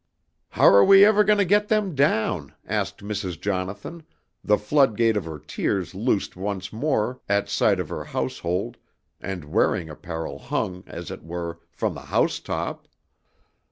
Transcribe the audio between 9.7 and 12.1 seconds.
apparel hung, as it were, from the